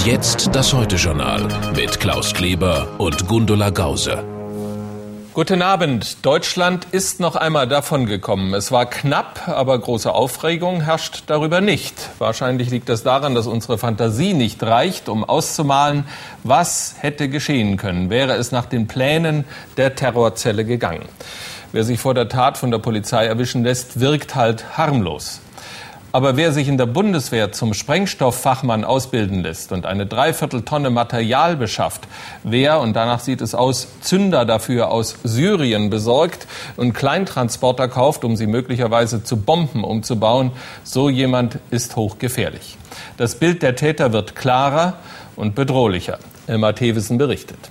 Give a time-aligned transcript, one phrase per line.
[0.00, 4.24] Und jetzt das Heute-Journal mit Klaus Kleber und Gundula Gause.
[5.34, 6.24] Guten Abend.
[6.24, 8.54] Deutschland ist noch einmal davongekommen.
[8.54, 11.94] Es war knapp, aber große Aufregung herrscht darüber nicht.
[12.18, 16.04] Wahrscheinlich liegt das daran, dass unsere Fantasie nicht reicht, um auszumalen,
[16.44, 19.44] was hätte geschehen können, wäre es nach den Plänen
[19.76, 21.04] der Terrorzelle gegangen.
[21.72, 25.42] Wer sich vor der Tat von der Polizei erwischen lässt, wirkt halt harmlos.
[26.12, 32.08] Aber wer sich in der Bundeswehr zum Sprengstofffachmann ausbilden lässt und eine Dreivierteltonne Material beschafft,
[32.42, 38.36] wer, und danach sieht es aus, Zünder dafür aus Syrien besorgt und Kleintransporter kauft, um
[38.36, 40.50] sie möglicherweise zu Bomben umzubauen,
[40.82, 42.76] so jemand ist hochgefährlich.
[43.16, 44.94] Das Bild der Täter wird klarer
[45.36, 46.18] und bedrohlicher.
[46.48, 47.70] Elmar Thewissen berichtet.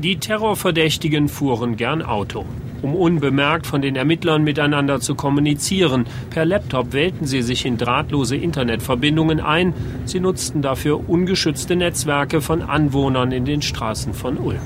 [0.00, 2.44] Die Terrorverdächtigen fuhren gern Auto
[2.82, 6.06] um unbemerkt von den Ermittlern miteinander zu kommunizieren.
[6.30, 9.74] Per Laptop wählten sie sich in drahtlose Internetverbindungen ein.
[10.04, 14.60] Sie nutzten dafür ungeschützte Netzwerke von Anwohnern in den Straßen von Ulm.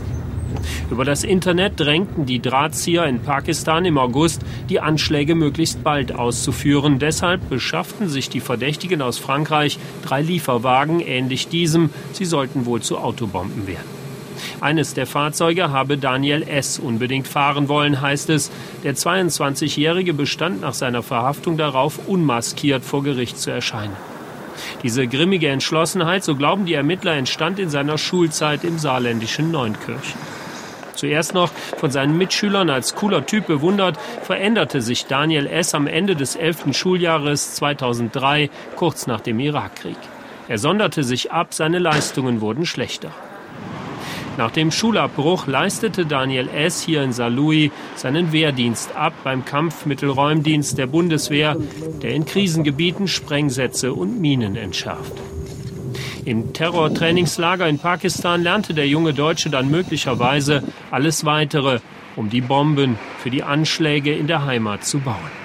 [0.90, 6.98] Über das Internet drängten die Drahtzieher in Pakistan im August, die Anschläge möglichst bald auszuführen.
[6.98, 11.90] Deshalb beschafften sich die Verdächtigen aus Frankreich drei Lieferwagen ähnlich diesem.
[12.12, 14.01] Sie sollten wohl zu Autobomben werden.
[14.60, 16.78] Eines der Fahrzeuge habe Daniel S.
[16.78, 18.50] unbedingt fahren wollen, heißt es.
[18.84, 23.96] Der 22-Jährige bestand nach seiner Verhaftung darauf, unmaskiert vor Gericht zu erscheinen.
[24.82, 30.20] Diese grimmige Entschlossenheit, so glauben die Ermittler, entstand in seiner Schulzeit im saarländischen Neunkirchen.
[30.94, 35.74] Zuerst noch von seinen Mitschülern als cooler Typ bewundert, veränderte sich Daniel S.
[35.74, 36.76] am Ende des 11.
[36.76, 39.96] Schuljahres 2003, kurz nach dem Irakkrieg.
[40.48, 43.10] Er sonderte sich ab, seine Leistungen wurden schlechter.
[44.38, 46.82] Nach dem Schulabbruch leistete Daniel S.
[46.82, 51.56] hier in Saarlouis seinen Wehrdienst ab beim Kampfmittelräumdienst der Bundeswehr,
[52.02, 55.12] der in Krisengebieten Sprengsätze und Minen entschärft.
[56.24, 61.80] Im Terrortrainingslager in Pakistan lernte der junge Deutsche dann möglicherweise alles Weitere,
[62.16, 65.41] um die Bomben für die Anschläge in der Heimat zu bauen.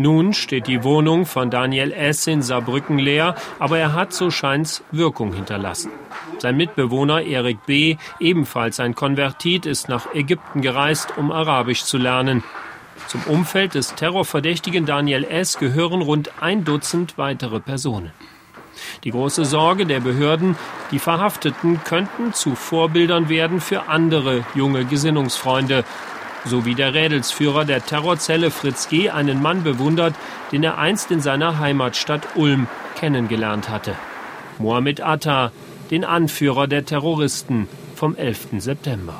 [0.00, 2.28] Nun steht die Wohnung von Daniel S.
[2.28, 5.90] in Saarbrücken leer, aber er hat, so scheint's, Wirkung hinterlassen.
[6.38, 12.44] Sein Mitbewohner Erik B., ebenfalls ein Konvertit, ist nach Ägypten gereist, um Arabisch zu lernen.
[13.08, 15.58] Zum Umfeld des Terrorverdächtigen Daniel S.
[15.58, 18.12] gehören rund ein Dutzend weitere Personen.
[19.02, 20.56] Die große Sorge der Behörden,
[20.92, 25.84] die Verhafteten könnten zu Vorbildern werden für andere junge Gesinnungsfreunde,
[26.44, 29.10] so wie der Rädelsführer der Terrorzelle Fritz G.
[29.10, 30.14] einen Mann bewundert,
[30.52, 33.94] den er einst in seiner Heimatstadt Ulm kennengelernt hatte.
[34.58, 35.52] Mohammed Atta,
[35.90, 38.48] den Anführer der Terroristen vom 11.
[38.58, 39.14] September.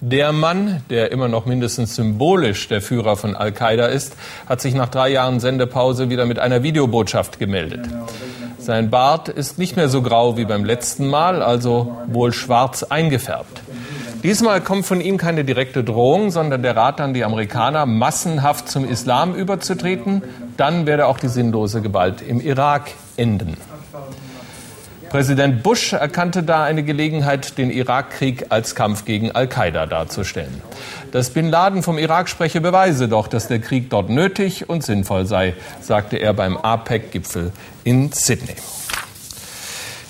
[0.00, 4.16] Der Mann, der immer noch mindestens symbolisch der Führer von Al-Qaida ist,
[4.48, 7.88] hat sich nach drei Jahren Sendepause wieder mit einer Videobotschaft gemeldet.
[8.58, 13.60] Sein Bart ist nicht mehr so grau wie beim letzten Mal, also wohl schwarz eingefärbt.
[14.22, 18.88] Diesmal kommt von ihm keine direkte Drohung, sondern der Rat an die Amerikaner, massenhaft zum
[18.88, 20.22] Islam überzutreten.
[20.56, 23.56] Dann werde auch die sinnlose Gewalt im Irak enden.
[25.10, 30.62] Präsident Bush erkannte da eine Gelegenheit, den Irakkrieg als Kampf gegen Al-Qaida darzustellen.
[31.10, 35.26] Dass Bin Laden vom Irak spreche, beweise doch, dass der Krieg dort nötig und sinnvoll
[35.26, 37.52] sei, sagte er beim APEC-Gipfel
[37.84, 38.54] in Sydney.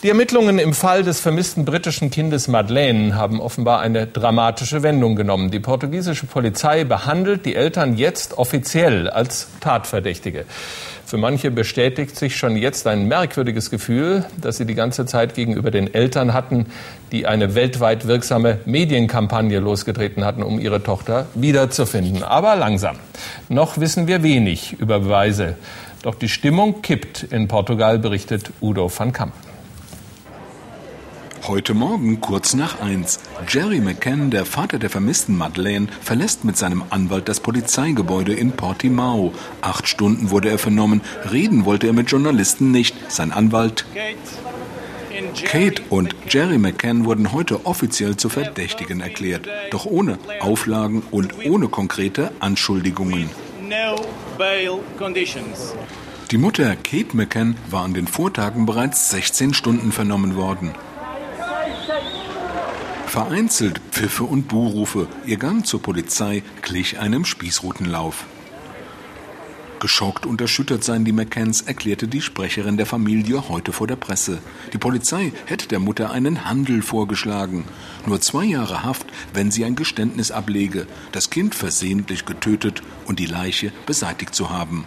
[0.03, 5.53] Die Ermittlungen im Fall des vermissten britischen Kindes Madeleine haben offenbar eine dramatische Wendung genommen.
[5.53, 10.45] Die portugiesische Polizei behandelt die Eltern jetzt offiziell als Tatverdächtige.
[11.07, 15.71] Für manche bestätigt sich schon jetzt ein merkwürdiges Gefühl, das sie die ganze Zeit gegenüber
[15.71, 16.67] den Eltern hatten,
[17.13, 22.25] die eine weltweit wirksame Medienkampagne losgetreten hatten, um ihre Tochter wiederzufinden.
[22.25, 22.97] Aber langsam.
[23.49, 25.55] Noch wissen wir wenig über Beweise.
[26.03, 29.33] Doch die Stimmung kippt in Portugal, berichtet Udo van Kamp.
[31.49, 33.19] Heute Morgen kurz nach eins.
[33.49, 39.33] Jerry McCann, der Vater der vermissten Madeleine, verlässt mit seinem Anwalt das Polizeigebäude in Portimao.
[39.61, 41.01] Acht Stunden wurde er vernommen.
[41.33, 42.95] Reden wollte er mit Journalisten nicht.
[43.11, 43.85] Sein Anwalt
[45.45, 51.67] Kate und Jerry McCann wurden heute offiziell zu Verdächtigen erklärt, doch ohne Auflagen und ohne
[51.67, 53.29] konkrete Anschuldigungen.
[56.31, 60.73] Die Mutter Kate McCann war an den Vortagen bereits 16 Stunden vernommen worden.
[63.13, 65.07] Vereinzelt Pfiffe und Buhrufe.
[65.27, 68.25] Ihr Gang zur Polizei glich einem Spießrutenlauf.
[69.81, 74.39] Geschockt und erschüttert seien die McCanns, erklärte die Sprecherin der Familie heute vor der Presse.
[74.73, 77.67] Die Polizei hätte der Mutter einen Handel vorgeschlagen.
[78.07, 79.05] Nur zwei Jahre Haft,
[79.35, 84.87] wenn sie ein Geständnis ablege, das Kind versehentlich getötet und die Leiche beseitigt zu haben.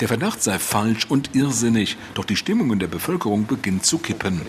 [0.00, 4.40] Der Verdacht sei falsch und irrsinnig, doch die Stimmung in der Bevölkerung beginnt zu kippen.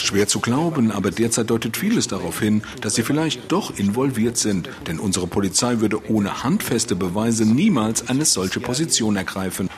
[0.00, 4.68] Schwer zu glauben, aber derzeit deutet vieles darauf hin, dass sie vielleicht doch involviert sind.
[4.86, 9.68] Denn unsere Polizei würde ohne handfeste Beweise niemals eine solche Position ergreifen.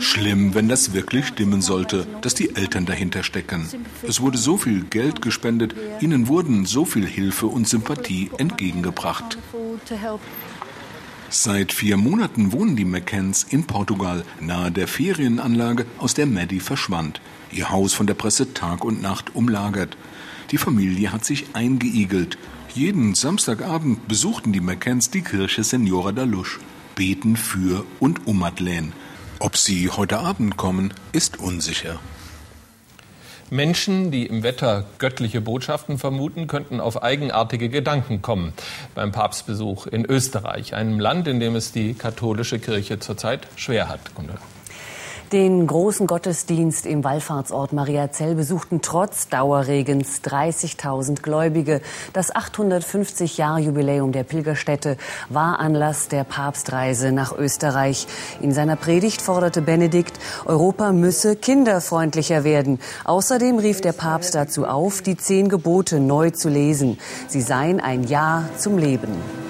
[0.00, 3.68] Schlimm, wenn das wirklich stimmen sollte, dass die Eltern dahinter stecken.
[4.02, 9.38] Es wurde so viel Geld gespendet, ihnen wurden so viel Hilfe und Sympathie entgegengebracht.
[11.30, 17.20] Seit vier Monaten wohnen die McCanns in Portugal, nahe der Ferienanlage, aus der Maddie verschwand
[17.52, 19.96] ihr Haus von der Presse Tag und Nacht umlagert.
[20.50, 22.38] Die Familie hat sich eingeigelt.
[22.74, 26.58] Jeden Samstagabend besuchten die McCanns die Kirche Senora da Luz,
[26.94, 28.92] beten für und um Madeleine.
[29.38, 31.98] Ob sie heute Abend kommen, ist unsicher.
[33.52, 38.54] Menschen, die im Wetter göttliche Botschaften vermuten, könnten auf eigenartige Gedanken kommen
[38.94, 44.14] beim Papstbesuch in Österreich, einem Land, in dem es die katholische Kirche zurzeit schwer hat.
[44.14, 44.38] Gundula.
[45.32, 51.80] Den großen Gottesdienst im Wallfahrtsort Mariazell besuchten trotz Dauerregens 30.000 Gläubige.
[52.12, 54.98] Das 850-Jahr-Jubiläum der Pilgerstätte
[55.30, 58.06] war Anlass der Papstreise nach Österreich.
[58.42, 62.78] In seiner Predigt forderte Benedikt, Europa müsse kinderfreundlicher werden.
[63.04, 66.98] Außerdem rief der Papst dazu auf, die zehn Gebote neu zu lesen.
[67.28, 69.41] Sie seien ein Ja zum Leben.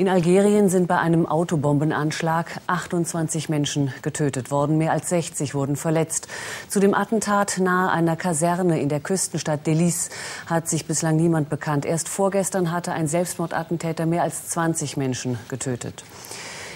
[0.00, 4.78] In Algerien sind bei einem Autobombenanschlag 28 Menschen getötet worden.
[4.78, 6.26] Mehr als 60 wurden verletzt.
[6.68, 10.08] Zu dem Attentat nahe einer Kaserne in der Küstenstadt Delis
[10.46, 11.84] hat sich bislang niemand bekannt.
[11.84, 16.02] Erst vorgestern hatte ein Selbstmordattentäter mehr als 20 Menschen getötet.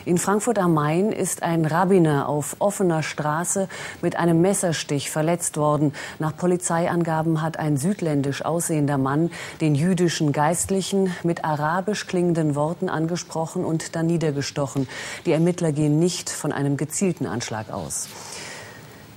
[0.07, 3.69] In Frankfurt am Main ist ein Rabbiner auf offener Straße
[4.03, 5.95] mit einem Messerstich verletzt worden.
[6.19, 9.31] Nach Polizeiangaben hat ein südländisch aussehender Mann
[9.63, 14.89] den jüdischen Geistlichen mit arabisch klingenden Worten angesprochen und dann niedergestochen.
[15.25, 18.09] Die Ermittler gehen nicht von einem gezielten Anschlag aus.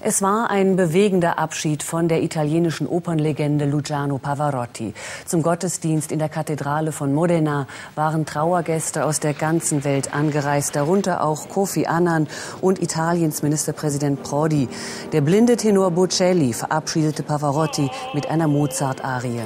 [0.10, 4.94] Es war ein bewegender Abschied von der italienischen Opernlegende Luciano Pavarotti.
[5.26, 11.26] Zum Gottesdienst in der Kathedrale von Modena waren Trauergäste aus der ganzen Welt angereist, darunter
[11.26, 12.30] auch Kofi Annan
[12.62, 14.70] und Italiens Ministerpräsident Prodi.
[15.12, 19.42] Der blinde Tenor Bocelli verabschiedete Pavarotti mit einer Mozart-Arie.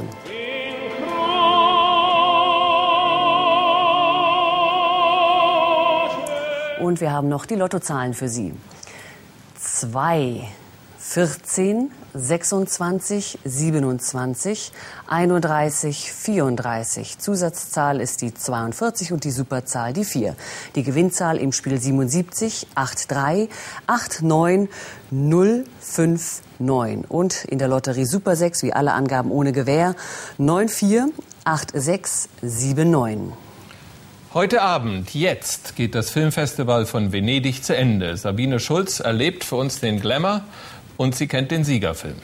[6.80, 8.54] Und wir haben noch die Lottozahlen für Sie.
[9.64, 10.48] 2,
[10.98, 14.72] 14, 26, 27,
[15.08, 17.20] 31, 34.
[17.20, 20.36] Zusatzzahl ist die 42 und die Superzahl die 4.
[20.76, 23.50] Die Gewinnzahl im Spiel 77, 83,
[24.22, 24.70] 89,
[25.12, 27.10] 059.
[27.10, 29.96] Und in der Lotterie Super 6, wie alle Angaben ohne Gewähr,
[30.38, 31.14] 94,
[31.46, 33.51] 86, 79.
[34.34, 38.16] Heute Abend, jetzt, geht das Filmfestival von Venedig zu Ende.
[38.16, 40.46] Sabine Schulz erlebt für uns den Glamour
[40.96, 42.16] und sie kennt den Siegerfilm.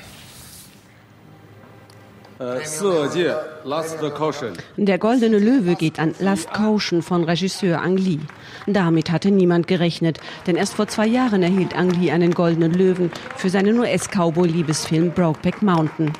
[4.77, 8.19] Der Goldene Löwe geht an Last Caution von Regisseur Ang Lee.
[8.67, 13.11] Damit hatte niemand gerechnet, denn erst vor zwei Jahren erhielt Ang Lee einen Goldenen Löwen
[13.35, 16.13] für seinen US-Cowboy-Liebesfilm Brokeback Mountain.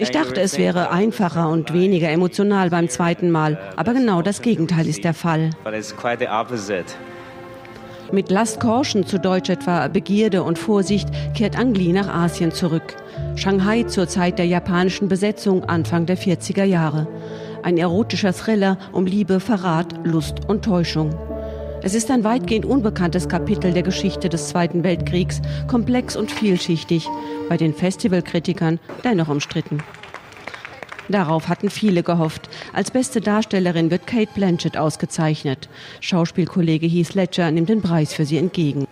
[0.00, 4.86] Ich dachte, es wäre einfacher und weniger emotional beim zweiten Mal, aber genau das Gegenteil
[4.86, 5.50] ist der Fall.
[8.10, 12.96] Mit Last Caution, zu Deutsch etwa Begierde und Vorsicht, kehrt Angli nach Asien zurück.
[13.36, 17.06] Shanghai zur Zeit der japanischen Besetzung Anfang der 40er Jahre.
[17.62, 21.14] Ein erotischer Thriller um Liebe, Verrat, Lust und Täuschung.
[21.82, 27.08] Es ist ein weitgehend unbekanntes Kapitel der Geschichte des Zweiten Weltkriegs, komplex und vielschichtig,
[27.48, 29.82] bei den Festivalkritikern dennoch umstritten.
[31.08, 32.50] Darauf hatten viele gehofft.
[32.74, 35.68] Als beste Darstellerin wird Kate Blanchett ausgezeichnet.
[36.00, 38.86] Schauspielkollege Heath Ledger nimmt den Preis für sie entgegen.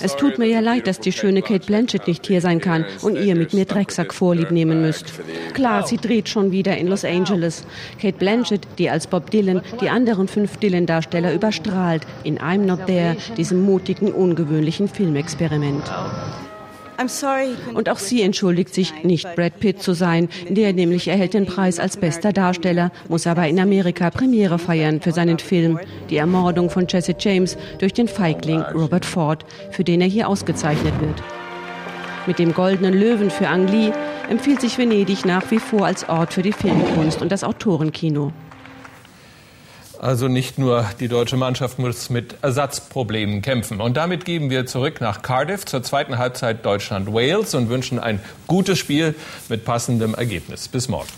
[0.00, 3.16] Es tut mir ja leid, dass die schöne Kate Blanchett nicht hier sein kann und
[3.16, 5.12] ihr mit mir Drecksack vorlieb nehmen müsst.
[5.54, 7.64] Klar, sie dreht schon wieder in Los Angeles.
[8.00, 13.16] Kate Blanchett, die als Bob Dylan die anderen fünf Dylan-Darsteller überstrahlt, in I'm Not There,
[13.36, 15.84] diesem mutigen, ungewöhnlichen Filmexperiment.
[17.74, 20.28] Und auch sie entschuldigt sich, nicht Brad Pitt zu sein.
[20.48, 25.12] Der nämlich erhält den Preis als bester Darsteller, muss aber in Amerika Premiere feiern für
[25.12, 25.78] seinen Film
[26.10, 30.94] Die Ermordung von Jesse James durch den Feigling Robert Ford, für den er hier ausgezeichnet
[31.00, 31.22] wird.
[32.26, 33.92] Mit dem Goldenen Löwen für Ang Lee
[34.30, 38.32] empfiehlt sich Venedig nach wie vor als Ort für die Filmkunst und das Autorenkino.
[40.02, 43.80] Also nicht nur die deutsche Mannschaft muss mit Ersatzproblemen kämpfen.
[43.80, 48.18] Und damit geben wir zurück nach Cardiff zur zweiten Halbzeit Deutschland-Wales und wünschen ein
[48.48, 49.14] gutes Spiel
[49.48, 50.66] mit passendem Ergebnis.
[50.66, 51.08] Bis morgen.